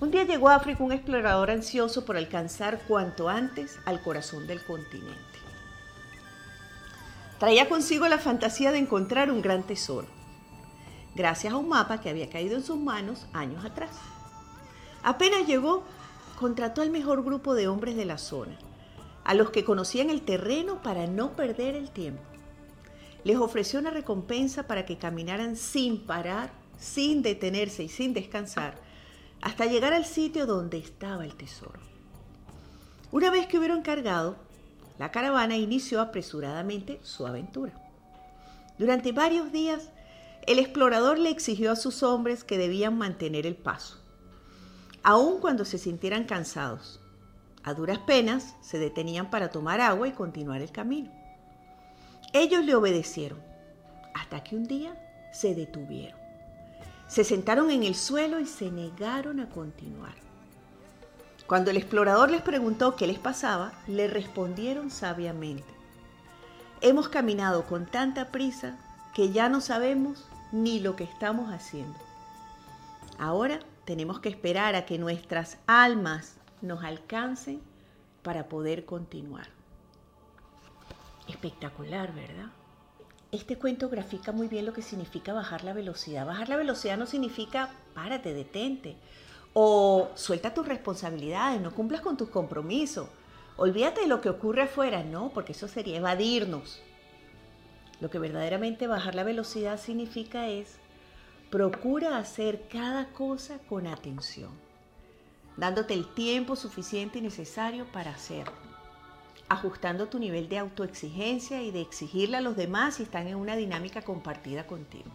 [0.00, 4.64] un día llegó a África un explorador ansioso por alcanzar cuanto antes al corazón del
[4.64, 5.18] continente.
[7.38, 10.06] Traía consigo la fantasía de encontrar un gran tesoro,
[11.14, 13.90] gracias a un mapa que había caído en sus manos años atrás.
[15.02, 15.84] Apenas llegó,
[16.38, 18.58] contrató al mejor grupo de hombres de la zona,
[19.24, 22.22] a los que conocían el terreno para no perder el tiempo.
[23.24, 28.74] Les ofreció una recompensa para que caminaran sin parar, sin detenerse y sin descansar,
[29.40, 31.80] hasta llegar al sitio donde estaba el tesoro.
[33.10, 34.36] Una vez que hubieron cargado,
[34.98, 37.72] la caravana inició apresuradamente su aventura.
[38.78, 39.90] Durante varios días,
[40.46, 43.98] el explorador le exigió a sus hombres que debían mantener el paso,
[45.02, 47.00] aun cuando se sintieran cansados.
[47.64, 51.10] A duras penas se detenían para tomar agua y continuar el camino.
[52.32, 53.40] Ellos le obedecieron,
[54.14, 54.94] hasta que un día
[55.32, 56.17] se detuvieron.
[57.08, 60.14] Se sentaron en el suelo y se negaron a continuar.
[61.46, 65.72] Cuando el explorador les preguntó qué les pasaba, le respondieron sabiamente,
[66.82, 68.76] hemos caminado con tanta prisa
[69.14, 71.98] que ya no sabemos ni lo que estamos haciendo.
[73.18, 77.62] Ahora tenemos que esperar a que nuestras almas nos alcancen
[78.22, 79.48] para poder continuar.
[81.26, 82.50] Espectacular, ¿verdad?
[83.30, 86.24] Este cuento grafica muy bien lo que significa bajar la velocidad.
[86.24, 88.96] Bajar la velocidad no significa párate, detente
[89.52, 93.08] o suelta tus responsabilidades, no cumplas con tus compromisos.
[93.58, 96.80] Olvídate de lo que ocurre afuera, no, porque eso sería evadirnos.
[98.00, 100.76] Lo que verdaderamente bajar la velocidad significa es
[101.50, 104.52] procura hacer cada cosa con atención,
[105.58, 108.77] dándote el tiempo suficiente y necesario para hacerlo
[109.48, 113.56] ajustando tu nivel de autoexigencia y de exigirle a los demás si están en una
[113.56, 115.10] dinámica compartida contigo.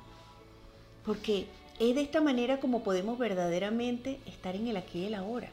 [1.06, 1.48] Porque
[1.80, 5.50] es de esta manera como podemos verdaderamente estar en el aquí y el ahora.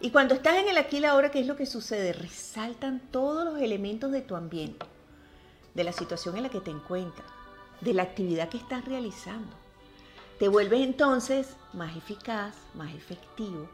[0.00, 2.12] Y cuando estás en el aquí y el ahora, ¿qué es lo que sucede?
[2.12, 4.86] Resaltan todos los elementos de tu ambiente,
[5.74, 7.26] de la situación en la que te encuentras,
[7.80, 9.54] de la actividad que estás realizando.
[10.38, 13.68] Te vuelves entonces más eficaz, más efectivo,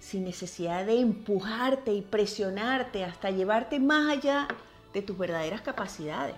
[0.00, 4.48] sin necesidad de empujarte y presionarte hasta llevarte más allá
[4.92, 6.34] de tus verdaderas capacidades,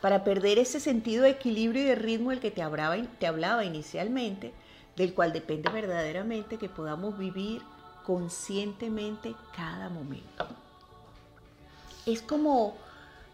[0.00, 3.64] para perder ese sentido de equilibrio y de ritmo del que te hablaba, te hablaba
[3.64, 4.52] inicialmente,
[4.96, 7.62] del cual depende verdaderamente que podamos vivir
[8.04, 10.46] conscientemente cada momento.
[12.06, 12.76] Es como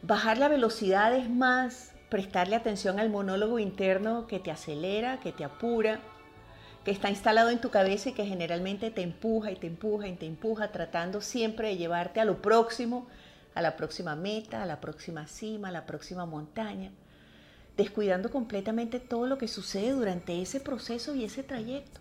[0.03, 5.44] bajar la velocidad es más prestarle atención al monólogo interno que te acelera, que te
[5.44, 6.00] apura,
[6.86, 10.14] que está instalado en tu cabeza y que generalmente te empuja y te empuja y
[10.14, 13.08] te empuja, tratando siempre de llevarte a lo próximo,
[13.56, 16.92] a la próxima meta, a la próxima cima, a la próxima montaña,
[17.76, 21.98] descuidando completamente todo lo que sucede durante ese proceso y ese trayecto,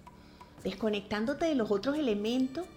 [0.64, 2.68] desconectándote de los otros elementos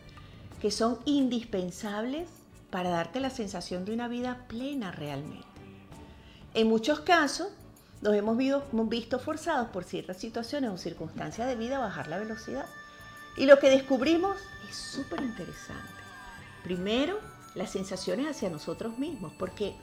[0.62, 2.26] que son indispensables
[2.70, 5.44] para darte la sensación de una vida plena realmente.
[6.54, 7.48] En muchos casos,
[8.00, 8.36] nos hemos
[8.88, 12.66] visto, forzados por ciertas situaciones o circunstancias de vida a bajar la velocidad.
[13.36, 14.36] Y lo que descubrimos
[14.68, 15.82] es súper interesante.
[16.62, 17.18] Primero,
[17.54, 19.74] las sensaciones hacia nosotros mismos, porque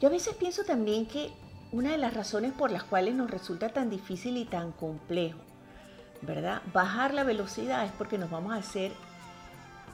[0.00, 1.32] yo a veces pienso también que
[1.70, 5.38] una de las razones por las cuales nos resulta tan difícil y tan complejo,
[6.20, 6.62] ¿verdad?
[6.72, 8.92] Bajar la velocidad es porque nos vamos a hacer,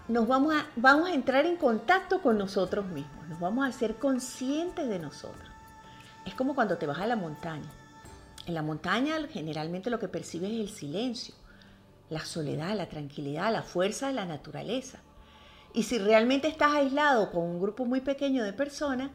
[0.09, 3.97] nos vamos a, vamos a entrar en contacto con nosotros mismos, nos vamos a hacer
[3.97, 5.49] conscientes de nosotros.
[6.29, 7.71] Es como cuando te vas a la montaña.
[8.45, 11.35] En la montaña generalmente lo que percibes es el silencio,
[12.11, 14.99] la soledad, la tranquilidad, la fuerza de la naturaleza.
[15.73, 19.11] Y si realmente estás aislado con un grupo muy pequeño de personas,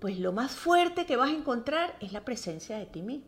[0.00, 3.26] pues lo más fuerte que vas a encontrar es la presencia de ti mismo.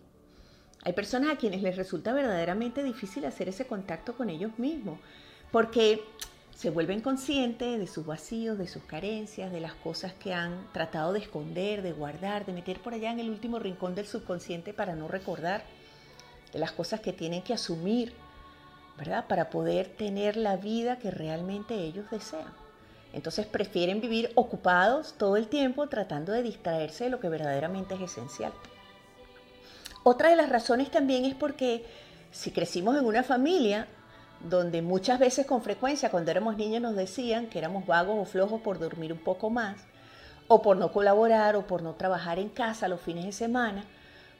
[0.82, 4.98] Hay personas a quienes les resulta verdaderamente difícil hacer ese contacto con ellos mismos,
[5.52, 6.02] porque
[6.56, 11.12] se vuelven conscientes de sus vacíos, de sus carencias, de las cosas que han tratado
[11.12, 14.96] de esconder, de guardar, de meter por allá en el último rincón del subconsciente para
[14.96, 15.64] no recordar,
[16.54, 18.14] de las cosas que tienen que asumir,
[18.96, 19.26] ¿verdad?
[19.28, 22.54] Para poder tener la vida que realmente ellos desean.
[23.12, 28.00] Entonces prefieren vivir ocupados todo el tiempo tratando de distraerse de lo que verdaderamente es
[28.00, 28.54] esencial.
[30.04, 31.84] Otra de las razones también es porque
[32.32, 33.88] si crecimos en una familia
[34.40, 38.60] donde muchas veces con frecuencia cuando éramos niños nos decían que éramos vagos o flojos
[38.60, 39.76] por dormir un poco más,
[40.48, 43.84] o por no colaborar, o por no trabajar en casa los fines de semana,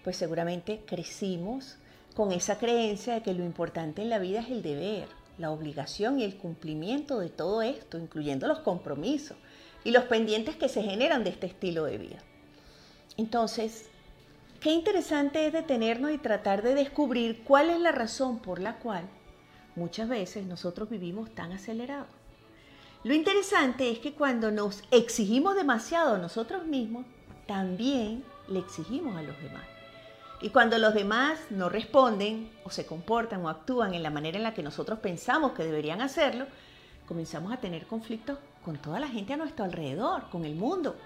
[0.04, 1.76] pues seguramente crecimos
[2.14, 5.08] con esa creencia de que lo importante en la vida es el deber,
[5.38, 9.36] la obligación y el cumplimiento de todo esto, incluyendo los compromisos
[9.84, 12.18] y los pendientes que se generan de este estilo de vida.
[13.16, 13.86] Entonces,
[14.60, 19.08] qué interesante es detenernos y tratar de descubrir cuál es la razón por la cual
[19.76, 22.08] muchas veces nosotros vivimos tan acelerados.
[23.04, 27.06] Lo interesante es que cuando nos exigimos demasiado a nosotros mismos,
[27.46, 29.62] también le exigimos a los demás.
[30.40, 34.42] Y cuando los demás no responden o se comportan o actúan en la manera en
[34.42, 36.46] la que nosotros pensamos que deberían hacerlo,
[37.06, 40.96] comenzamos a tener conflictos con toda la gente a nuestro alrededor, con el mundo.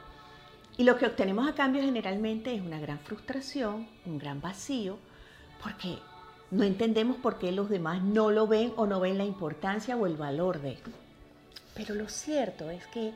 [0.79, 4.97] Y lo que obtenemos a cambio generalmente es una gran frustración, un gran vacío,
[5.63, 5.99] porque
[6.51, 10.07] no entendemos por qué los demás no lo ven o no ven la importancia o
[10.07, 10.79] el valor de.
[11.75, 13.13] Pero lo cierto es que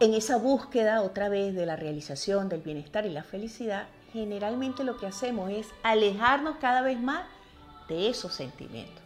[0.00, 4.98] en esa búsqueda otra vez de la realización, del bienestar y la felicidad, generalmente lo
[4.98, 7.24] que hacemos es alejarnos cada vez más
[7.88, 9.02] de esos sentimientos.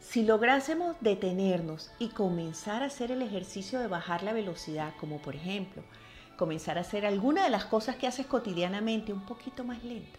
[0.00, 5.34] Si lográsemos detenernos y comenzar a hacer el ejercicio de bajar la velocidad, como por
[5.34, 5.82] ejemplo,
[6.36, 10.18] comenzar a hacer alguna de las cosas que haces cotidianamente un poquito más lenta.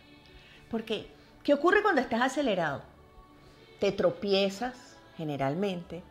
[0.69, 1.07] Porque,
[1.47, 2.81] ¿qué ocurre cuando estás acelerado?
[3.79, 6.03] Te tropiezas, generalmente,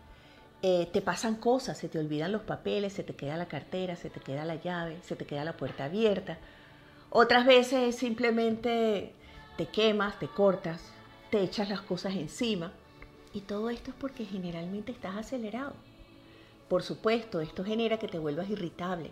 [0.62, 4.09] eh, te pasan cosas, se te olvidan los papeles, se te queda la cartera, se
[4.09, 6.38] te queda la llave, se te queda la puerta abierta,
[7.11, 9.12] otras veces simplemente
[9.59, 10.81] te quemas, te cortas,
[11.31, 12.73] te echas las cosas encima.
[13.35, 15.75] Y todo esto es porque generalmente estás acelerado.
[16.67, 19.11] Por supuesto, esto genera que te vuelvas irritable,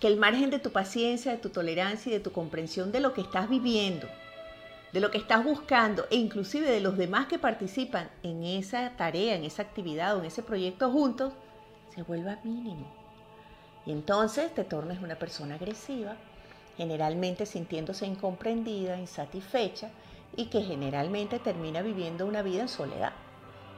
[0.00, 3.12] que el margen de tu paciencia, de tu tolerancia y de tu comprensión de lo
[3.12, 4.08] que estás viviendo,
[4.92, 9.34] de lo que estás buscando e inclusive de los demás que participan en esa tarea,
[9.34, 11.32] en esa actividad o en ese proyecto juntos,
[11.94, 12.86] se vuelva mínimo.
[13.84, 16.16] Y entonces te tornes una persona agresiva,
[16.76, 19.90] generalmente sintiéndose incomprendida, insatisfecha
[20.36, 23.12] y que generalmente termina viviendo una vida en soledad,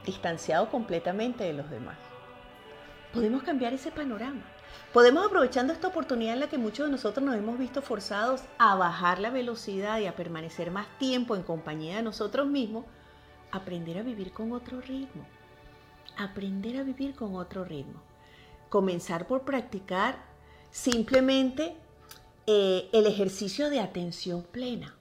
[0.05, 1.97] distanciado completamente de los demás.
[3.13, 4.43] Podemos cambiar ese panorama.
[4.93, 8.75] Podemos, aprovechando esta oportunidad en la que muchos de nosotros nos hemos visto forzados a
[8.75, 12.85] bajar la velocidad y a permanecer más tiempo en compañía de nosotros mismos,
[13.51, 15.25] aprender a vivir con otro ritmo.
[16.17, 18.01] Aprender a vivir con otro ritmo.
[18.69, 20.17] Comenzar por practicar
[20.71, 21.75] simplemente
[22.47, 24.95] eh, el ejercicio de atención plena,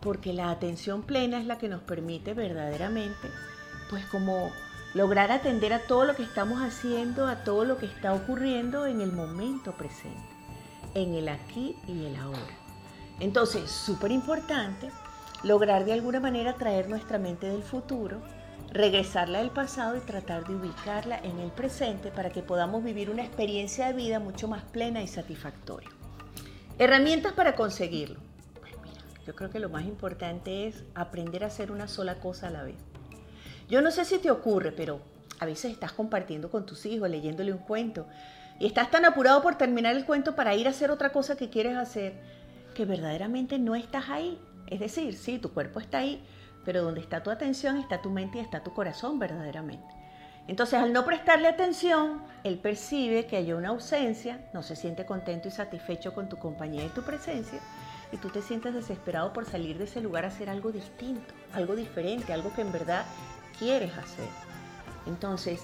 [0.00, 3.28] porque la atención plena es la que nos permite verdaderamente,
[3.90, 4.52] pues como
[4.94, 9.00] lograr atender a todo lo que estamos haciendo, a todo lo que está ocurriendo en
[9.00, 10.18] el momento presente,
[10.94, 12.56] en el aquí y el ahora.
[13.20, 14.90] Entonces, súper importante
[15.42, 18.20] lograr de alguna manera traer nuestra mente del futuro,
[18.72, 23.24] regresarla del pasado y tratar de ubicarla en el presente para que podamos vivir una
[23.24, 25.90] experiencia de vida mucho más plena y satisfactoria.
[26.78, 28.20] Herramientas para conseguirlo.
[28.60, 32.48] Pues mira, yo creo que lo más importante es aprender a hacer una sola cosa
[32.48, 32.76] a la vez.
[33.68, 35.00] Yo no sé si te ocurre, pero
[35.40, 38.06] a veces estás compartiendo con tus hijos, leyéndole un cuento,
[38.58, 41.50] y estás tan apurado por terminar el cuento para ir a hacer otra cosa que
[41.50, 42.14] quieres hacer,
[42.74, 44.38] que verdaderamente no estás ahí.
[44.68, 46.24] Es decir, sí, tu cuerpo está ahí,
[46.64, 49.86] pero donde está tu atención está tu mente y está tu corazón verdaderamente.
[50.48, 55.48] Entonces, al no prestarle atención, él percibe que hay una ausencia, no se siente contento
[55.48, 57.60] y satisfecho con tu compañía y tu presencia,
[58.12, 61.76] y tú te sientes desesperado por salir de ese lugar a hacer algo distinto, algo
[61.76, 63.04] diferente, algo que en verdad
[63.58, 64.28] quieres hacer.
[65.06, 65.62] Entonces,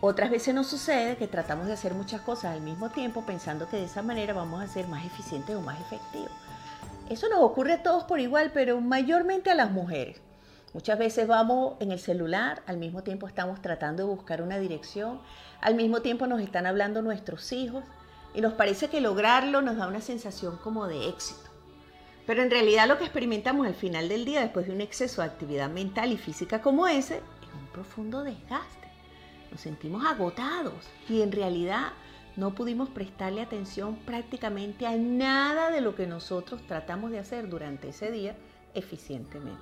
[0.00, 3.76] otras veces nos sucede que tratamos de hacer muchas cosas al mismo tiempo pensando que
[3.76, 6.32] de esa manera vamos a ser más eficientes o más efectivos.
[7.08, 10.20] Eso nos ocurre a todos por igual, pero mayormente a las mujeres.
[10.74, 15.20] Muchas veces vamos en el celular, al mismo tiempo estamos tratando de buscar una dirección,
[15.60, 17.84] al mismo tiempo nos están hablando nuestros hijos
[18.34, 21.50] y nos parece que lograrlo nos da una sensación como de éxito.
[22.26, 25.28] Pero en realidad lo que experimentamos al final del día, después de un exceso de
[25.28, 27.20] actividad mental y física como ese,
[27.72, 28.88] profundo desgaste.
[29.50, 31.92] Nos sentimos agotados y en realidad
[32.36, 37.88] no pudimos prestarle atención prácticamente a nada de lo que nosotros tratamos de hacer durante
[37.88, 38.36] ese día
[38.74, 39.60] eficientemente.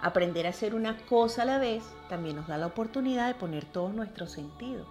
[0.00, 3.64] Aprender a hacer una cosa a la vez también nos da la oportunidad de poner
[3.64, 4.86] todos nuestros sentidos.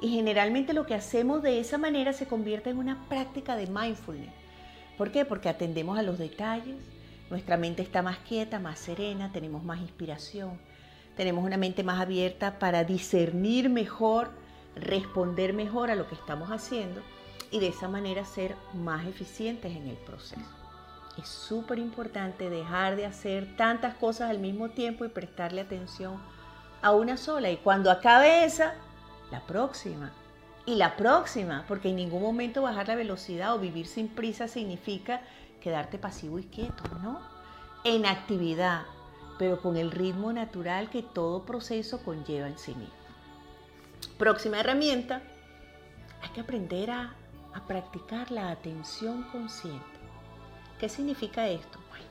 [0.00, 4.32] Y generalmente lo que hacemos de esa manera se convierte en una práctica de mindfulness.
[4.98, 5.24] ¿Por qué?
[5.24, 6.76] Porque atendemos a los detalles,
[7.30, 10.58] nuestra mente está más quieta, más serena, tenemos más inspiración,
[11.16, 14.30] tenemos una mente más abierta para discernir mejor,
[14.74, 17.00] responder mejor a lo que estamos haciendo
[17.50, 20.56] y de esa manera ser más eficientes en el proceso
[21.18, 26.20] es súper importante dejar de hacer tantas cosas al mismo tiempo y prestarle atención
[26.82, 27.50] a una sola.
[27.50, 28.74] Y cuando acabe esa,
[29.30, 30.12] la próxima.
[30.66, 35.22] Y la próxima, porque en ningún momento bajar la velocidad o vivir sin prisa significa
[35.60, 37.20] quedarte pasivo y quieto, ¿no?
[37.84, 38.82] En actividad,
[39.38, 42.94] pero con el ritmo natural que todo proceso conlleva en sí mismo.
[44.18, 45.22] Próxima herramienta,
[46.22, 47.14] hay que aprender a,
[47.66, 49.80] practicar la atención consciente.
[50.78, 51.78] ¿Qué significa esto?
[51.88, 52.04] Bueno,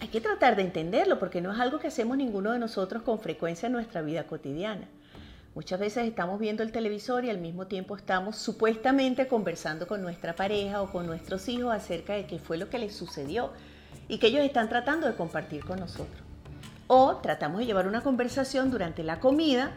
[0.00, 3.20] hay que tratar de entenderlo porque no es algo que hacemos ninguno de nosotros con
[3.20, 4.88] frecuencia en nuestra vida cotidiana.
[5.54, 10.34] Muchas veces estamos viendo el televisor y al mismo tiempo estamos supuestamente conversando con nuestra
[10.34, 13.52] pareja o con nuestros hijos acerca de qué fue lo que les sucedió
[14.08, 16.25] y que ellos están tratando de compartir con nosotros.
[16.88, 19.72] O tratamos de llevar una conversación durante la comida,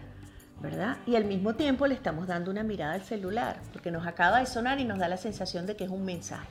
[0.61, 0.97] ¿verdad?
[1.07, 4.45] Y al mismo tiempo le estamos dando una mirada al celular, porque nos acaba de
[4.45, 6.47] sonar y nos da la sensación de que es un mensaje.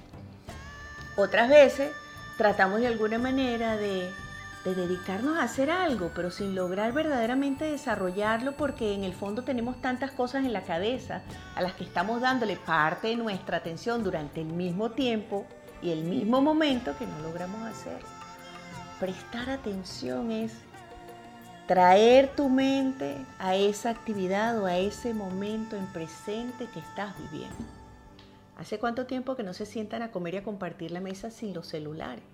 [1.17, 1.93] Otras veces
[2.37, 4.09] tratamos de alguna manera de,
[4.65, 9.81] de dedicarnos a hacer algo, pero sin lograr verdaderamente desarrollarlo porque en el fondo tenemos
[9.81, 11.23] tantas cosas en la cabeza
[11.55, 15.47] a las que estamos dándole parte de nuestra atención durante el mismo tiempo
[15.83, 18.18] y el mismo momento que no logramos hacer.
[19.01, 20.53] Prestar atención es
[21.69, 27.57] traer tu mente a esa actividad o a ese momento en presente que estás viviendo.
[28.57, 31.55] ¿Hace cuánto tiempo que no se sientan a comer y a compartir la mesa sin
[31.55, 32.25] los celulares?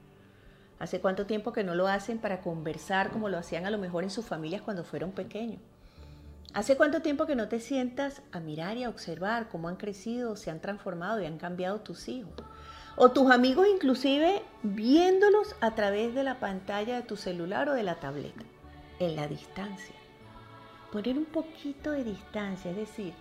[0.79, 4.03] ¿Hace cuánto tiempo que no lo hacen para conversar como lo hacían a lo mejor
[4.03, 5.61] en sus familias cuando fueron pequeños?
[6.55, 10.35] ¿Hace cuánto tiempo que no te sientas a mirar y a observar cómo han crecido,
[10.35, 12.33] se han transformado y han cambiado tus hijos?
[12.97, 17.83] O tus amigos inclusive viéndolos a través de la pantalla de tu celular o de
[17.83, 18.45] la tableta,
[19.01, 19.97] en la distancia.
[20.93, 23.15] Poner un poquito de distancia, es decir,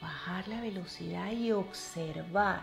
[0.00, 2.62] bajar la velocidad y observar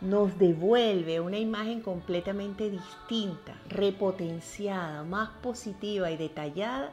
[0.00, 6.92] nos devuelve una imagen completamente distinta, repotenciada, más positiva y detallada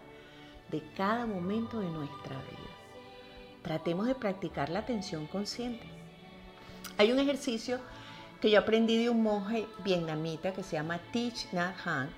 [0.69, 2.67] de cada momento de nuestra vida.
[3.61, 5.96] Tratemos de practicar la atención consciente.
[6.99, 7.79] Hay un ejercicio
[8.41, 12.09] que yo aprendí de un monje vietnamita que se llama Thich Nhat Hanh,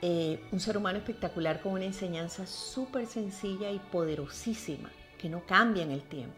[0.00, 5.82] eh, un ser humano espectacular con una enseñanza súper sencilla y poderosísima, que no cambia
[5.82, 6.36] en el tiempo.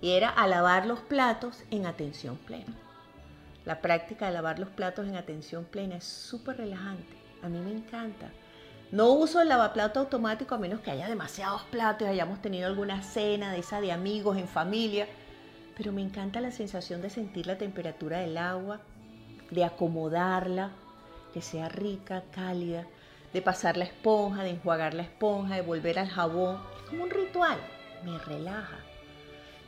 [0.00, 2.74] Y era a lavar los platos en atención plena.
[3.64, 7.16] La práctica de lavar los platos en atención plena es súper relajante.
[7.42, 8.32] A mí me encanta.
[8.90, 13.02] No uso el lavaplato automático a menos que haya demasiados platos y hayamos tenido alguna
[13.02, 15.06] cena de esa de amigos en familia
[15.76, 18.80] pero me encanta la sensación de sentir la temperatura del agua,
[19.50, 20.70] de acomodarla,
[21.34, 22.86] que sea rica, cálida,
[23.32, 26.58] de pasar la esponja, de enjuagar la esponja, de volver al jabón.
[26.82, 27.58] Es como un ritual,
[28.04, 28.78] me relaja.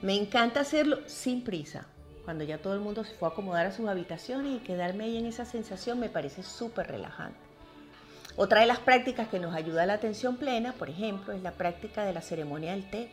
[0.01, 1.87] Me encanta hacerlo sin prisa,
[2.25, 5.19] cuando ya todo el mundo se fue a acomodar a sus habitaciones y quedarme ahí
[5.19, 7.39] en esa sensación me parece súper relajante.
[8.37, 11.53] Otra de las prácticas que nos ayuda a la atención plena, por ejemplo, es la
[11.53, 13.11] práctica de la ceremonia del té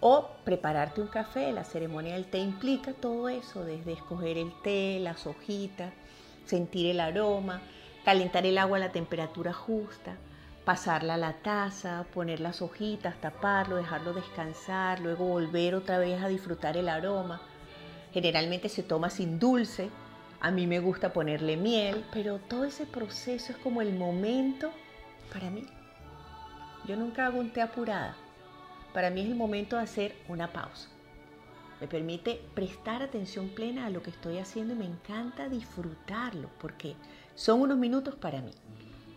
[0.00, 4.98] o prepararte un café, la ceremonia del té implica todo eso, desde escoger el té,
[5.00, 5.92] las hojitas,
[6.44, 7.62] sentir el aroma,
[8.04, 10.16] calentar el agua a la temperatura justa,
[10.64, 16.28] pasarla a la taza, poner las hojitas, taparlo, dejarlo descansar, luego volver otra vez a
[16.28, 17.40] disfrutar el aroma.
[18.12, 19.90] Generalmente se toma sin dulce,
[20.40, 24.70] a mí me gusta ponerle miel, pero todo ese proceso es como el momento
[25.32, 25.66] para mí.
[26.86, 28.14] Yo nunca hago un té apurada
[28.94, 30.88] para mí es el momento de hacer una pausa.
[31.80, 36.94] Me permite prestar atención plena a lo que estoy haciendo y me encanta disfrutarlo porque
[37.34, 38.52] son unos minutos para mí.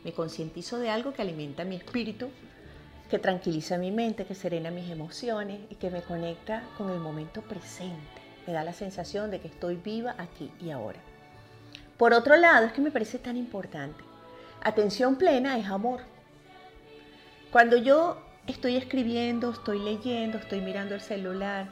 [0.03, 2.29] Me concientizo de algo que alimenta mi espíritu,
[3.09, 7.43] que tranquiliza mi mente, que serena mis emociones y que me conecta con el momento
[7.43, 8.21] presente.
[8.47, 10.99] Me da la sensación de que estoy viva aquí y ahora.
[11.97, 14.03] Por otro lado, es que me parece tan importante.
[14.61, 16.01] Atención plena es amor.
[17.51, 21.69] Cuando yo estoy escribiendo, estoy leyendo, estoy mirando el celular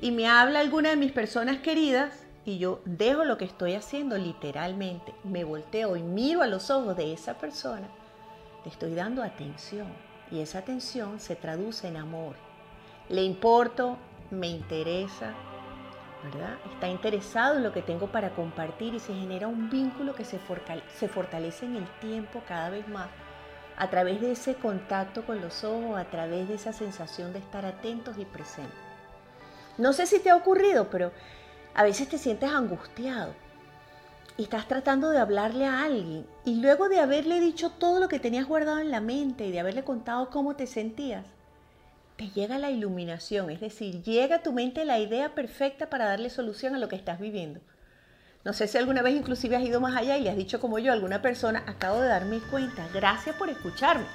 [0.00, 4.16] y me habla alguna de mis personas queridas y yo dejo lo que estoy haciendo
[4.16, 7.88] literalmente, me volteo y miro a los ojos de esa persona,
[8.64, 9.88] le estoy dando atención
[10.30, 12.36] y esa atención se traduce en amor.
[13.08, 13.96] Le importo,
[14.30, 15.32] me interesa,
[16.22, 16.58] ¿verdad?
[16.74, 20.38] Está interesado en lo que tengo para compartir y se genera un vínculo que se
[20.38, 23.08] fortalece en el tiempo cada vez más
[23.78, 27.64] a través de ese contacto con los ojos, a través de esa sensación de estar
[27.64, 28.74] atentos y presentes.
[29.78, 31.12] No sé si te ha ocurrido, pero
[31.74, 33.34] a veces te sientes angustiado
[34.36, 38.18] y estás tratando de hablarle a alguien y luego de haberle dicho todo lo que
[38.18, 41.24] tenías guardado en la mente y de haberle contado cómo te sentías,
[42.16, 46.30] te llega la iluminación, es decir, llega a tu mente la idea perfecta para darle
[46.30, 47.60] solución a lo que estás viviendo.
[48.44, 50.78] No sé si alguna vez inclusive has ido más allá y le has dicho como
[50.78, 54.06] yo a alguna persona, acabo de darme cuenta, gracias por escucharme.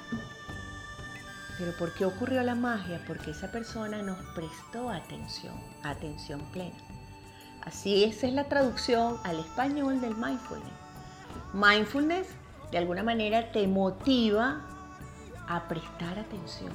[1.58, 3.00] Pero ¿por qué ocurrió la magia?
[3.06, 6.76] Porque esa persona nos prestó atención, atención plena.
[7.62, 10.72] Así esa es la traducción al español del mindfulness.
[11.52, 12.26] Mindfulness
[12.72, 14.62] de alguna manera te motiva
[15.46, 16.72] a prestar atención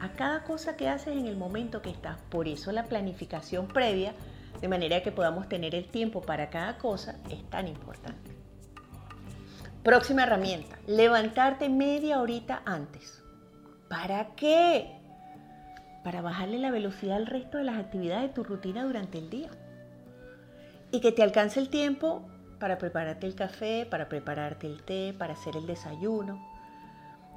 [0.00, 2.18] a cada cosa que haces en el momento que estás.
[2.30, 4.14] Por eso la planificación previa
[4.60, 8.32] de manera que podamos tener el tiempo para cada cosa, es tan importante.
[9.82, 13.22] Próxima herramienta, levantarte media horita antes.
[13.88, 14.90] ¿Para qué?
[16.04, 19.50] Para bajarle la velocidad al resto de las actividades de tu rutina durante el día.
[20.90, 25.34] Y que te alcance el tiempo para prepararte el café, para prepararte el té, para
[25.34, 26.44] hacer el desayuno,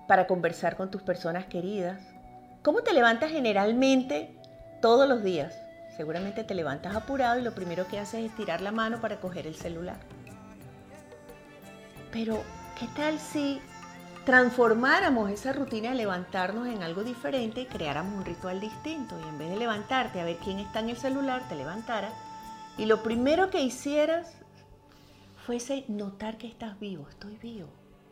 [0.07, 2.01] para conversar con tus personas queridas.
[2.63, 4.35] ¿Cómo te levantas generalmente
[4.81, 5.55] todos los días?
[5.95, 9.47] Seguramente te levantas apurado y lo primero que haces es tirar la mano para coger
[9.47, 9.99] el celular.
[12.11, 12.41] Pero,
[12.79, 13.61] ¿qué tal si
[14.25, 19.19] transformáramos esa rutina de levantarnos en algo diferente y creáramos un ritual distinto?
[19.19, 22.13] Y en vez de levantarte a ver quién está en el celular, te levantaras
[22.77, 24.33] y lo primero que hicieras
[25.45, 27.67] fuese notar que estás vivo, estoy vivo.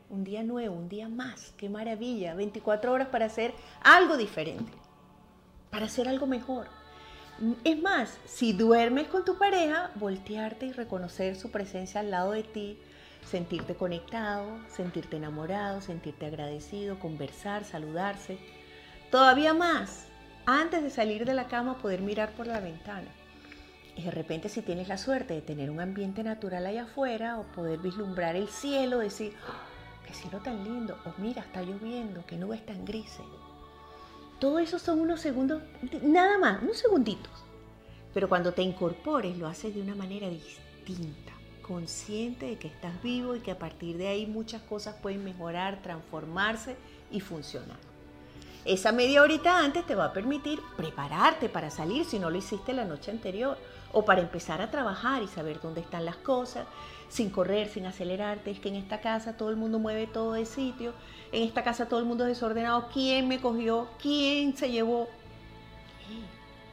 [0.10, 2.34] Un día nuevo, un día más, qué maravilla.
[2.34, 4.72] 24 horas para hacer algo diferente,
[5.70, 6.68] para hacer algo mejor.
[7.64, 12.44] Es más, si duermes con tu pareja, voltearte y reconocer su presencia al lado de
[12.44, 12.78] ti,
[13.26, 18.38] sentirte conectado, sentirte enamorado, sentirte agradecido, conversar, saludarse.
[19.10, 20.08] Todavía más,
[20.46, 23.08] antes de salir de la cama, poder mirar por la ventana.
[23.96, 27.44] Y de repente si tienes la suerte de tener un ambiente natural allá afuera o
[27.44, 32.36] poder vislumbrar el cielo, decir, oh, qué cielo tan lindo, o mira, está lloviendo, qué
[32.36, 33.26] nubes tan grises.
[34.40, 35.62] Todo eso son unos segundos,
[36.02, 37.32] nada más, unos segunditos.
[38.14, 41.34] Pero cuando te incorpores lo haces de una manera distinta
[41.70, 45.84] consciente de que estás vivo y que a partir de ahí muchas cosas pueden mejorar,
[45.84, 46.76] transformarse
[47.12, 47.78] y funcionar.
[48.66, 52.74] Esa media horita antes te va a permitir prepararte para salir si no lo hiciste
[52.74, 53.56] la noche anterior
[53.94, 56.66] o para empezar a trabajar y saber dónde están las cosas,
[57.10, 58.52] sin correr, sin acelerarte.
[58.52, 60.94] Es que en esta casa todo el mundo mueve todo de sitio,
[61.32, 62.88] en esta casa todo el mundo es desordenado.
[62.94, 63.88] ¿Quién me cogió?
[64.02, 65.08] ¿Quién se llevó?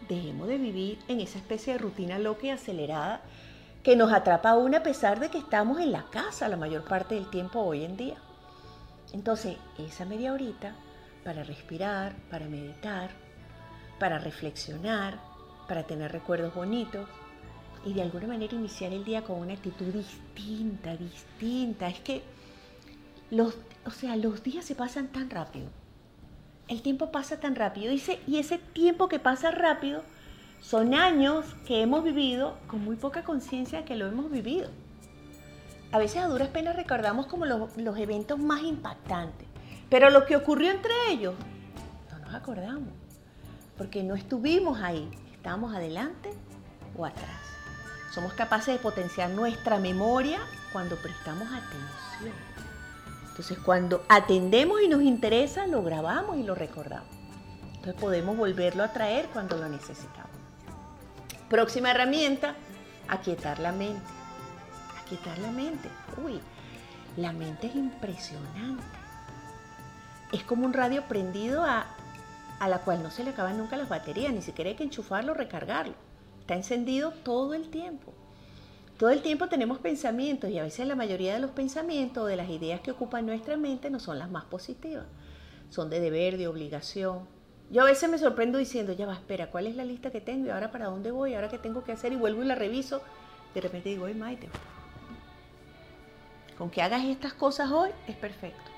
[0.08, 3.22] Dejemos de vivir en esa especie de rutina loca y acelerada
[3.82, 7.14] que nos atrapa aún a pesar de que estamos en la casa la mayor parte
[7.16, 8.16] del tiempo hoy en día.
[9.12, 10.74] Entonces, esa media horita
[11.24, 13.10] para respirar, para meditar,
[13.98, 15.18] para reflexionar,
[15.66, 17.08] para tener recuerdos bonitos
[17.86, 21.88] y de alguna manera iniciar el día con una actitud distinta, distinta.
[21.88, 22.22] Es que
[23.30, 25.68] los, o sea, los días se pasan tan rápido.
[26.66, 27.94] El tiempo pasa tan rápido.
[28.26, 30.02] y ese tiempo que pasa rápido
[30.60, 34.68] son años que hemos vivido con muy poca conciencia de que lo hemos vivido.
[35.92, 39.46] A veces a duras penas recordamos como los, los eventos más impactantes,
[39.88, 41.36] pero lo que ocurrió entre ellos
[42.10, 42.88] no nos acordamos,
[43.78, 46.30] porque no estuvimos ahí, estábamos adelante
[46.96, 47.45] o atrás.
[48.16, 50.40] Somos capaces de potenciar nuestra memoria
[50.72, 52.32] cuando prestamos atención.
[53.28, 57.10] Entonces, cuando atendemos y nos interesa, lo grabamos y lo recordamos.
[57.74, 60.30] Entonces podemos volverlo a traer cuando lo necesitamos.
[61.50, 62.54] Próxima herramienta,
[63.06, 64.10] aquietar la mente.
[64.98, 65.90] Aquietar la mente.
[66.24, 66.40] Uy,
[67.18, 68.82] la mente es impresionante.
[70.32, 71.84] Es como un radio prendido a,
[72.60, 75.32] a la cual no se le acaban nunca las baterías, ni siquiera hay que enchufarlo
[75.32, 76.05] o recargarlo.
[76.46, 78.14] Está encendido todo el tiempo.
[78.98, 82.36] Todo el tiempo tenemos pensamientos y a veces la mayoría de los pensamientos o de
[82.36, 85.04] las ideas que ocupan nuestra mente no son las más positivas.
[85.70, 87.26] Son de deber, de obligación,
[87.70, 90.46] yo a veces me sorprendo diciendo, ya va, espera, ¿cuál es la lista que tengo?
[90.46, 91.34] ¿Y ahora para dónde voy?
[91.34, 92.12] ¿Ahora qué tengo que hacer?
[92.12, 93.02] Y vuelvo y la reviso.
[93.54, 94.48] De repente digo, ay, Maite,
[96.56, 98.70] con que hagas estas cosas hoy es perfecto.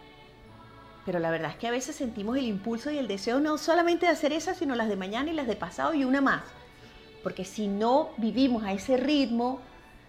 [1.04, 4.06] Pero la verdad es que a veces sentimos el impulso y el deseo no solamente
[4.06, 6.42] de hacer esas, sino las de mañana y las de pasado y una más.
[7.28, 9.60] Porque si no vivimos a ese ritmo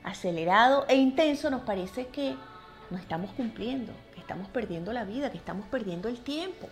[0.06, 2.34] acelerado e intenso, nos parece que
[2.90, 6.70] no estamos cumpliendo, que estamos perdiendo la vida, que estamos perdiendo el tiempo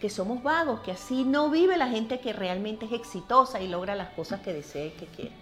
[0.00, 3.94] que somos vagos, que así no vive la gente que realmente es exitosa y logra
[3.94, 5.32] las cosas que desee que quiere.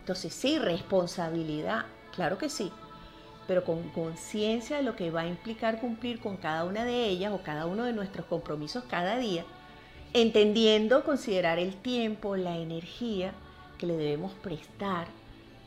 [0.00, 2.70] Entonces sí, responsabilidad, claro que sí,
[3.46, 7.32] pero con conciencia de lo que va a implicar cumplir con cada una de ellas
[7.32, 9.46] o cada uno de nuestros compromisos cada día,
[10.12, 13.32] entendiendo, considerar el tiempo, la energía
[13.78, 15.06] que le debemos prestar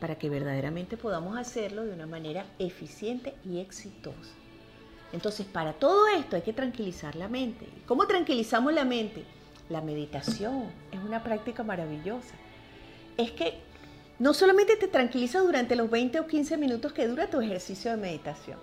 [0.00, 4.34] para que verdaderamente podamos hacerlo de una manera eficiente y exitosa.
[5.12, 7.66] Entonces, para todo esto hay que tranquilizar la mente.
[7.86, 9.24] ¿Cómo tranquilizamos la mente?
[9.68, 12.34] La meditación es una práctica maravillosa.
[13.16, 13.58] Es que
[14.18, 17.96] no solamente te tranquiliza durante los 20 o 15 minutos que dura tu ejercicio de
[17.96, 18.58] meditación,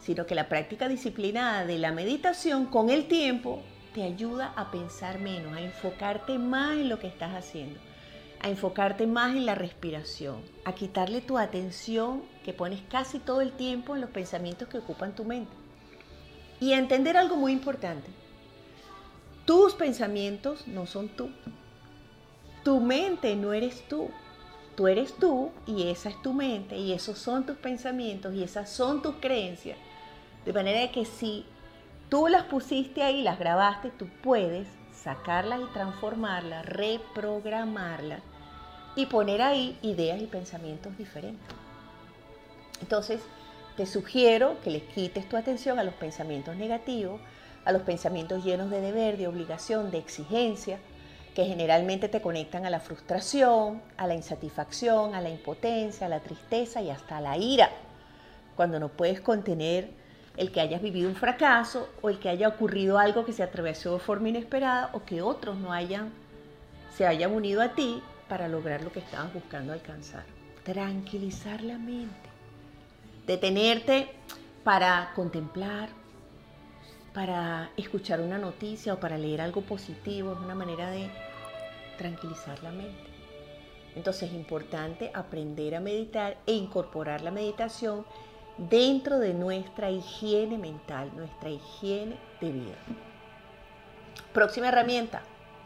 [0.00, 3.62] sino que la práctica disciplinada de la meditación con el tiempo
[3.94, 7.78] te ayuda a pensar menos, a enfocarte más en lo que estás haciendo,
[8.40, 13.52] a enfocarte más en la respiración, a quitarle tu atención que pones casi todo el
[13.52, 15.52] tiempo en los pensamientos que ocupan tu mente.
[16.60, 18.08] Y entender algo muy importante.
[19.44, 21.30] Tus pensamientos no son tú.
[22.64, 24.10] Tu mente no eres tú.
[24.76, 28.70] tú eres tú y esa es tu mente y esos son tus pensamientos y esas
[28.70, 29.76] son tus creencias.
[30.44, 31.44] De manera que si
[32.08, 38.22] tú las pusiste ahí, las grabaste, tú puedes sacarlas y transformarlas, reprogramarlas
[38.98, 41.54] y poner ahí ideas y pensamientos diferentes.
[42.80, 43.20] Entonces,
[43.76, 47.20] te sugiero que les quites tu atención a los pensamientos negativos,
[47.64, 50.80] a los pensamientos llenos de deber, de obligación, de exigencia,
[51.32, 56.18] que generalmente te conectan a la frustración, a la insatisfacción, a la impotencia, a la
[56.18, 57.70] tristeza y hasta a la ira,
[58.56, 59.90] cuando no puedes contener
[60.36, 63.94] el que hayas vivido un fracaso o el que haya ocurrido algo que se atravesó
[63.94, 66.10] de forma inesperada o que otros no hayan
[66.96, 70.24] se hayan unido a ti para lograr lo que estabas buscando alcanzar.
[70.64, 72.28] Tranquilizar la mente.
[73.26, 74.10] Detenerte
[74.64, 75.88] para contemplar,
[77.14, 81.10] para escuchar una noticia o para leer algo positivo es una manera de
[81.96, 83.08] tranquilizar la mente.
[83.96, 88.04] Entonces es importante aprender a meditar e incorporar la meditación
[88.56, 92.76] dentro de nuestra higiene mental, nuestra higiene de vida.
[94.32, 95.22] Próxima herramienta,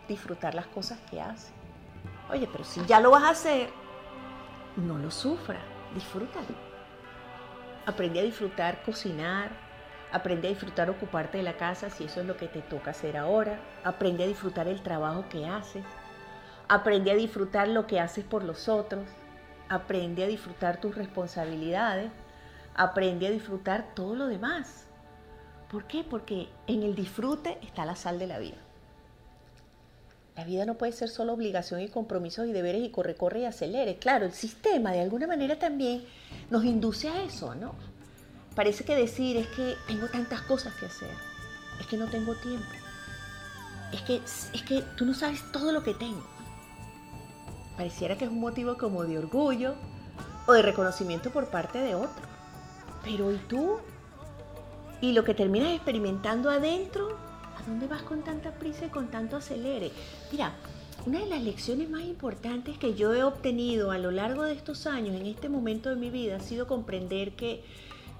[0.09, 1.53] disfrutar las cosas que haces.
[2.32, 3.70] Oye, pero si ya lo vas a hacer,
[4.76, 5.60] no lo sufra,
[5.94, 6.72] disfrútalo.
[7.86, 9.50] Aprende a disfrutar cocinar,
[10.12, 13.16] aprende a disfrutar ocuparte de la casa si eso es lo que te toca hacer
[13.16, 15.84] ahora, aprende a disfrutar el trabajo que haces,
[16.72, 19.06] Aprende a disfrutar lo que haces por los otros.
[19.68, 22.10] Aprende a disfrutar tus responsabilidades.
[22.74, 24.86] Aprende a disfrutar todo lo demás.
[25.70, 26.02] ¿Por qué?
[26.02, 28.56] Porque en el disfrute está la sal de la vida.
[30.36, 33.44] La vida no puede ser solo obligación y compromisos y deberes y corre, corre y
[33.44, 33.96] acelere.
[33.96, 36.04] Claro, el sistema de alguna manera también
[36.50, 37.74] nos induce a eso, ¿no?
[38.54, 41.10] Parece que decir es que tengo tantas cosas que hacer,
[41.80, 42.66] es que no tengo tiempo,
[43.92, 46.22] es que, es que tú no sabes todo lo que tengo
[47.76, 49.74] pareciera que es un motivo como de orgullo
[50.46, 52.22] o de reconocimiento por parte de otro.
[53.02, 53.78] Pero ¿y tú?
[55.00, 57.18] ¿Y lo que terminas experimentando adentro?
[57.62, 59.92] ¿A dónde vas con tanta prisa y con tanto acelere?
[60.33, 60.53] Mira,
[61.07, 64.87] una de las lecciones más importantes que yo he obtenido a lo largo de estos
[64.87, 67.62] años, en este momento de mi vida, ha sido comprender que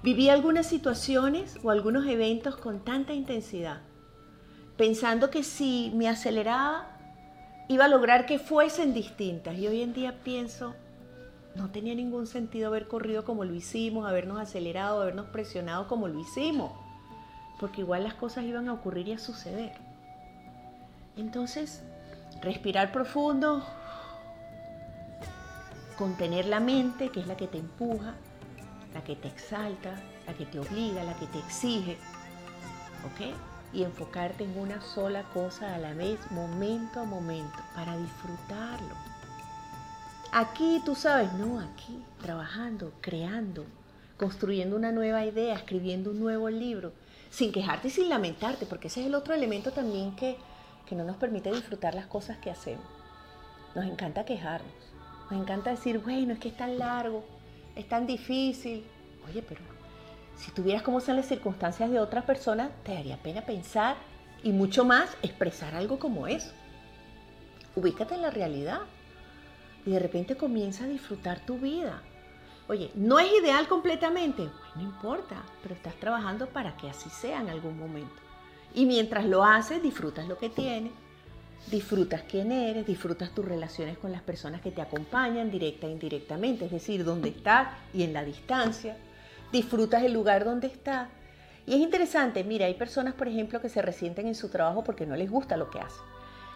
[0.03, 3.81] viví algunas situaciones o algunos eventos con tanta intensidad,
[4.77, 6.89] pensando que si me aceleraba
[7.69, 9.57] iba a lograr que fuesen distintas.
[9.59, 10.75] Y hoy en día pienso,
[11.57, 16.21] no tenía ningún sentido haber corrido como lo hicimos, habernos acelerado, habernos presionado como lo
[16.21, 16.73] hicimos,
[17.59, 19.73] porque igual las cosas iban a ocurrir y a suceder.
[21.17, 21.83] Entonces,
[22.41, 23.65] respirar profundo,
[25.97, 28.15] contener la mente, que es la que te empuja,
[28.95, 29.95] la que te exalta,
[30.27, 31.99] la que te obliga, la que te exige,
[33.05, 33.35] ¿ok?
[33.73, 38.95] y enfocarte en una sola cosa a la vez, momento a momento, para disfrutarlo.
[40.31, 43.65] Aquí, tú sabes, no, aquí, trabajando, creando,
[44.17, 46.93] construyendo una nueva idea, escribiendo un nuevo libro,
[47.33, 50.37] sin quejarte y sin lamentarte, porque ese es el otro elemento también que,
[50.87, 52.85] que no nos permite disfrutar las cosas que hacemos.
[53.75, 54.71] Nos encanta quejarnos,
[55.31, 57.25] nos encanta decir, bueno, es que es tan largo,
[57.75, 58.85] es tan difícil.
[59.27, 59.63] Oye, pero
[60.37, 63.97] si tuvieras cómo son las circunstancias de otras personas, te daría pena pensar
[64.43, 66.53] y mucho más expresar algo como eso.
[67.75, 68.81] Ubícate en la realidad
[69.87, 72.03] y de repente comienza a disfrutar tu vida.
[72.73, 77.51] Oye, no es ideal completamente, no importa, pero estás trabajando para que así sea en
[77.51, 78.15] algún momento.
[78.73, 80.91] Y mientras lo haces, disfrutas lo que tienes,
[81.67, 86.65] disfrutas quién eres, disfrutas tus relaciones con las personas que te acompañan directa e indirectamente,
[86.65, 88.97] es decir, dónde estás y en la distancia
[89.53, 91.11] disfrutas el lugar donde estás.
[91.67, 95.05] Y es interesante, mira, hay personas, por ejemplo, que se resienten en su trabajo porque
[95.05, 96.05] no les gusta lo que hacen.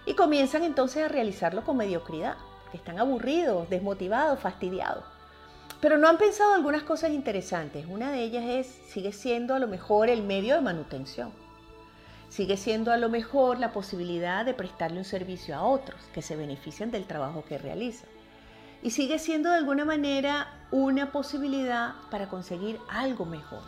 [0.06, 2.38] Y comienzan entonces a realizarlo con mediocridad,
[2.70, 5.04] que están aburridos, desmotivados, fastidiados.
[5.80, 7.86] Pero no han pensado algunas cosas interesantes.
[7.88, 11.30] Una de ellas es, sigue siendo a lo mejor el medio de manutención.
[12.28, 16.36] Sigue siendo a lo mejor la posibilidad de prestarle un servicio a otros que se
[16.36, 18.08] benefician del trabajo que realizan
[18.82, 23.62] y sigue siendo de alguna manera una posibilidad para conseguir algo mejor.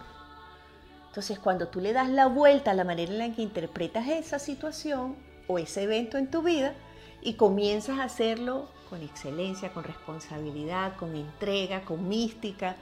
[1.08, 4.38] Entonces, cuando tú le das la vuelta a la manera en la que interpretas esa
[4.38, 5.16] situación
[5.48, 6.74] o ese evento en tu vida
[7.22, 12.76] y comienzas a hacerlo con excelencia, con responsabilidad, con entrega, con mística,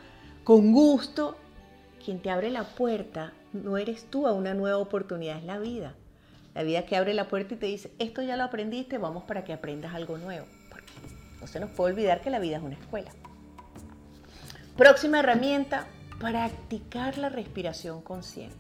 [0.45, 1.37] con gusto,
[2.05, 5.95] quien te abre la puerta no eres tú a una nueva oportunidad, es la vida.
[6.55, 9.45] La vida que abre la puerta y te dice, esto ya lo aprendiste, vamos para
[9.45, 10.47] que aprendas algo nuevo.
[11.41, 13.11] No se nos puede olvidar que la vida es una escuela.
[14.77, 15.87] Próxima herramienta,
[16.19, 18.57] practicar la respiración consciente.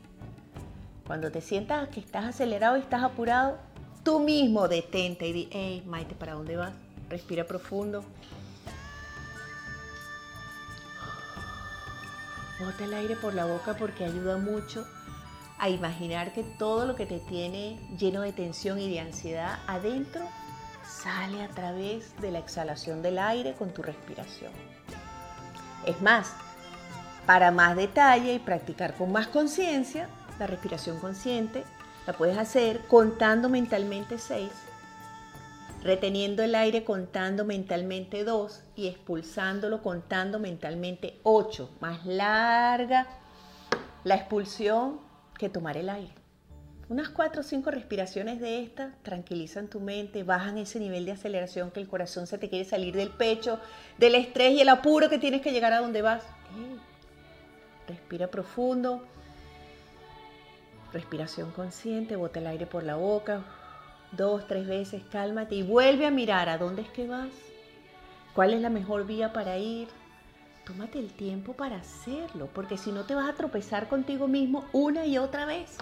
[1.06, 3.58] Cuando te sientas que estás acelerado y estás apurado,
[4.02, 6.72] tú mismo detente y di, hey, Maite, ¿para dónde vas?
[7.08, 8.04] Respira profundo.
[12.58, 14.86] Bota el aire por la boca porque ayuda mucho
[15.58, 20.22] a imaginar que todo lo que te tiene lleno de tensión y de ansiedad adentro
[20.86, 24.52] sale a través de la exhalación del aire con tu respiración.
[25.86, 26.32] Es más,
[27.26, 31.64] para más detalle y practicar con más conciencia, la respiración consciente
[32.06, 34.50] la puedes hacer contando mentalmente 6
[35.86, 41.70] reteniendo el aire contando mentalmente 2 y expulsándolo contando mentalmente 8.
[41.80, 43.06] Más larga
[44.04, 45.00] la expulsión
[45.38, 46.12] que tomar el aire.
[46.88, 51.70] Unas 4 o 5 respiraciones de estas tranquilizan tu mente, bajan ese nivel de aceleración
[51.70, 53.58] que el corazón se te quiere salir del pecho,
[53.98, 56.22] del estrés y el apuro que tienes que llegar a donde vas.
[57.88, 59.04] Respira profundo.
[60.92, 63.44] Respiración consciente, bota el aire por la boca.
[64.16, 67.30] Dos, tres veces, cálmate y vuelve a mirar a dónde es que vas.
[68.34, 69.88] ¿Cuál es la mejor vía para ir?
[70.64, 75.06] Tómate el tiempo para hacerlo, porque si no te vas a tropezar contigo mismo una
[75.06, 75.76] y otra vez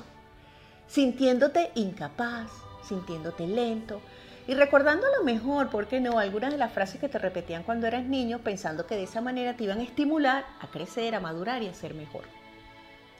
[0.86, 2.50] sintiéndote incapaz,
[2.82, 4.00] sintiéndote lento
[4.46, 7.62] y recordando a lo mejor, ¿por qué no?, algunas de las frases que te repetían
[7.62, 11.20] cuando eras niño pensando que de esa manera te iban a estimular a crecer, a
[11.20, 12.24] madurar y a ser mejor.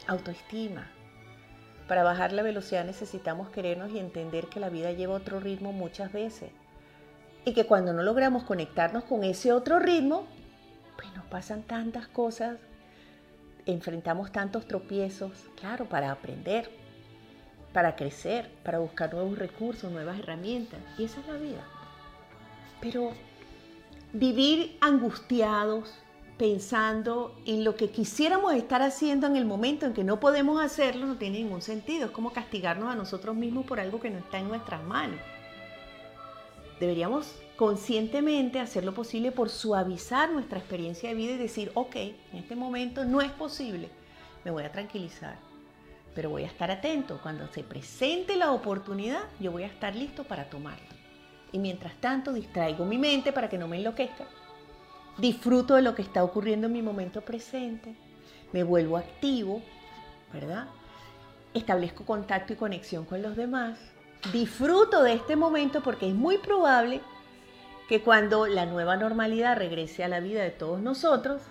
[0.07, 0.91] Autoestima.
[1.89, 6.13] Para bajar la velocidad necesitamos querernos y entender que la vida lleva otro ritmo muchas
[6.13, 6.51] veces.
[7.45, 10.27] Y que cuando no logramos conectarnos con ese otro ritmo,
[10.97, 12.57] pues nos pasan tantas cosas,
[13.67, 16.71] enfrentamos tantos tropiezos, claro, para aprender,
[17.75, 20.81] para crecer, para buscar nuevos recursos, nuevas herramientas.
[20.97, 21.65] Y esa es la vida.
[22.81, 23.13] Pero
[24.15, 25.93] vivir angustiados,
[26.37, 31.07] pensando en lo que quisiéramos estar haciendo en el momento en que no podemos hacerlo,
[31.07, 32.07] no tiene ningún sentido.
[32.07, 35.21] Es como castigarnos a nosotros mismos por algo que no está en nuestras manos.
[36.81, 42.39] Deberíamos conscientemente hacer lo posible por suavizar nuestra experiencia de vida y decir, ok, en
[42.39, 43.89] este momento no es posible,
[44.45, 45.39] me voy a tranquilizar,
[46.17, 47.21] pero voy a estar atento.
[47.23, 50.89] Cuando se presente la oportunidad, yo voy a estar listo para tomarla.
[51.53, 54.27] Y mientras tanto, distraigo mi mente para que no me enloquezca.
[55.19, 57.95] Disfruto de lo que está ocurriendo en mi momento presente.
[58.53, 59.63] Me vuelvo activo,
[60.33, 60.67] ¿verdad?
[61.55, 63.79] Establezco contacto y conexión con los demás.
[64.33, 67.01] Disfruto de este momento porque es muy probable
[67.89, 71.43] que cuando la nueva normalidad regrese a la vida de todos nosotros,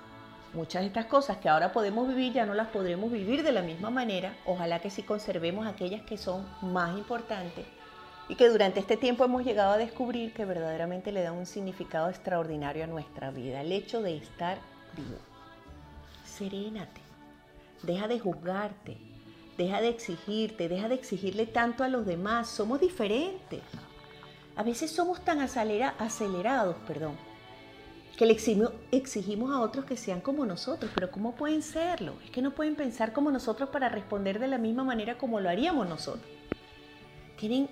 [0.54, 3.63] Muchas de estas cosas que ahora podemos vivir ya no las podremos vivir de la
[3.63, 4.38] misma manera.
[4.45, 7.65] Ojalá que sí conservemos aquellas que son más importantes
[8.30, 12.10] y que durante este tiempo hemos llegado a descubrir que verdaderamente le da un significado
[12.10, 14.58] extraordinario a nuestra vida, el hecho de estar
[14.96, 15.18] vivo.
[16.26, 17.02] Serénate,
[17.84, 18.98] deja de juzgarte,
[19.58, 23.62] deja de exigirte, deja de exigirle tanto a los demás, somos diferentes.
[24.56, 27.18] A veces somos tan acelerados, perdón,
[28.18, 28.38] que le
[28.92, 32.14] exigimos a otros que sean como nosotros, pero ¿cómo pueden serlo?
[32.24, 35.50] Es que no pueden pensar como nosotros para responder de la misma manera como lo
[35.50, 36.26] haríamos nosotros.
[37.38, 37.68] Tienen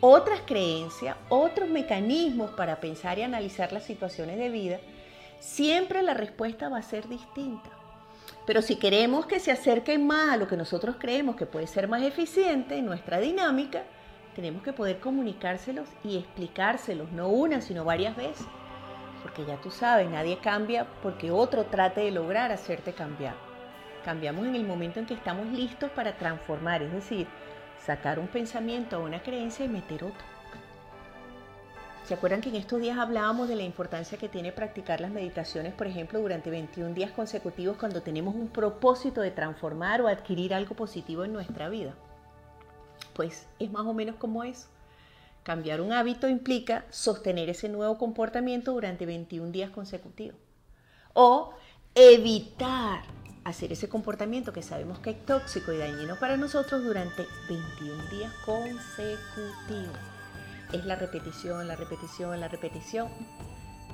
[0.00, 4.80] otras creencias, otros mecanismos para pensar y analizar las situaciones de vida.
[5.40, 7.70] Siempre la respuesta va a ser distinta.
[8.46, 11.88] Pero si queremos que se acerquen más a lo que nosotros creemos que puede ser
[11.88, 13.82] más eficiente en nuestra dinámica,
[14.34, 18.46] tenemos que poder comunicárselos y explicárselos, no una, sino varias veces
[19.24, 23.34] porque ya tú sabes, nadie cambia porque otro trate de lograr hacerte cambiar.
[24.04, 27.26] Cambiamos en el momento en que estamos listos para transformar, es decir,
[27.84, 30.34] sacar un pensamiento o una creencia y meter otro.
[32.04, 35.72] ¿Se acuerdan que en estos días hablábamos de la importancia que tiene practicar las meditaciones,
[35.72, 40.74] por ejemplo, durante 21 días consecutivos cuando tenemos un propósito de transformar o adquirir algo
[40.74, 41.94] positivo en nuestra vida?
[43.14, 44.68] Pues es más o menos como eso.
[45.44, 50.36] Cambiar un hábito implica sostener ese nuevo comportamiento durante 21 días consecutivos.
[51.14, 51.54] O
[51.94, 53.02] evitar
[53.44, 58.32] hacer ese comportamiento que sabemos que es tóxico y dañino para nosotros durante 21 días
[58.44, 59.98] consecutivos.
[60.72, 63.08] Es la repetición, la repetición, la repetición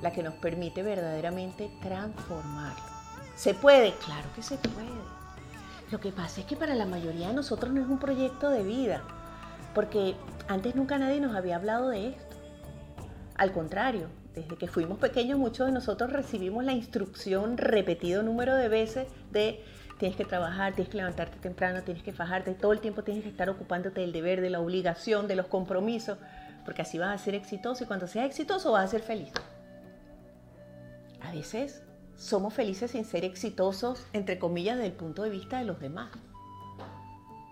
[0.01, 2.83] la que nos permite verdaderamente transformarlo.
[3.35, 3.93] ¿Se puede?
[4.05, 4.89] Claro que se puede.
[5.91, 8.63] Lo que pasa es que para la mayoría de nosotros no es un proyecto de
[8.63, 9.01] vida
[9.73, 10.15] porque
[10.47, 12.30] antes nunca nadie nos había hablado de esto.
[13.41, 18.69] Al contrario, desde que fuimos pequeños muchos de nosotros recibimos la instrucción repetido número de
[18.69, 19.63] veces de
[19.97, 23.29] tienes que trabajar, tienes que levantarte temprano, tienes que fajarte, todo el tiempo tienes que
[23.31, 26.19] estar ocupándote del deber, de la obligación, de los compromisos,
[26.65, 29.33] porque así vas a ser exitoso y cuando seas exitoso vas a ser feliz.
[31.21, 31.81] A veces
[32.17, 36.11] somos felices sin ser exitosos, entre comillas, desde el punto de vista de los demás.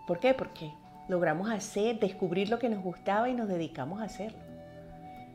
[0.05, 0.35] ¿Por qué?
[0.35, 0.71] Porque
[1.07, 4.48] logramos hacer, descubrir lo que nos gustaba y nos dedicamos a hacerlo.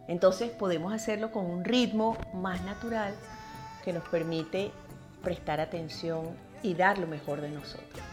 [0.09, 3.15] Entonces podemos hacerlo con un ritmo más natural
[3.85, 4.71] que nos permite
[5.23, 8.05] prestar atención y dar lo mejor de nosotros.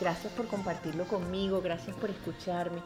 [0.00, 2.80] Gracias por compartirlo conmigo, gracias por escucharme.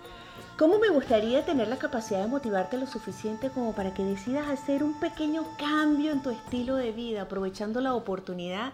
[0.59, 4.83] ¿Cómo me gustaría tener la capacidad de motivarte lo suficiente como para que decidas hacer
[4.83, 8.73] un pequeño cambio en tu estilo de vida, aprovechando la oportunidad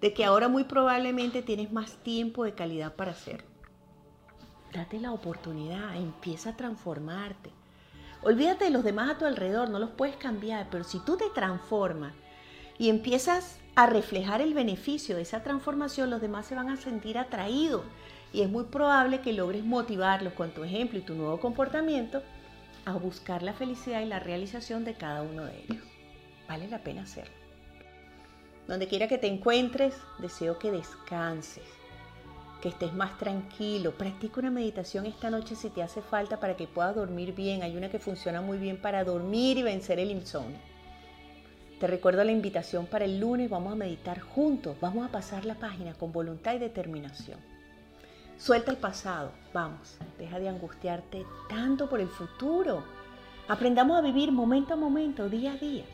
[0.00, 3.48] de que ahora muy probablemente tienes más tiempo de calidad para hacerlo?
[4.72, 7.50] Date la oportunidad, empieza a transformarte.
[8.24, 11.28] Olvídate de los demás a tu alrededor, no los puedes cambiar, pero si tú te
[11.34, 12.14] transformas
[12.78, 17.18] y empiezas a reflejar el beneficio de esa transformación, los demás se van a sentir
[17.18, 17.82] atraídos
[18.32, 22.22] y es muy probable que logres motivarlos con tu ejemplo y tu nuevo comportamiento
[22.84, 25.84] a buscar la felicidad y la realización de cada uno de ellos.
[26.48, 27.34] Vale la pena hacerlo.
[28.68, 31.64] Donde quiera que te encuentres, deseo que descanses,
[32.62, 33.90] que estés más tranquilo.
[33.90, 37.62] Practica una meditación esta noche si te hace falta para que puedas dormir bien.
[37.62, 40.58] Hay una que funciona muy bien para dormir y vencer el insomnio.
[41.80, 43.50] Te recuerdo la invitación para el lunes.
[43.50, 44.76] Vamos a meditar juntos.
[44.80, 47.40] Vamos a pasar la página con voluntad y determinación.
[48.38, 49.32] Suelta el pasado.
[49.52, 49.96] Vamos.
[50.16, 52.84] Deja de angustiarte tanto por el futuro.
[53.48, 55.84] Aprendamos a vivir momento a momento, día a día.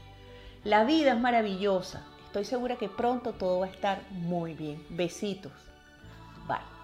[0.65, 2.05] La vida es maravillosa.
[2.27, 4.85] Estoy segura que pronto todo va a estar muy bien.
[4.91, 5.68] Besitos.
[6.49, 6.78] Bye.